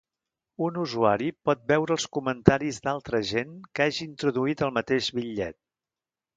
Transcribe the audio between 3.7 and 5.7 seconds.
que hagi introduït el mateix bitllet.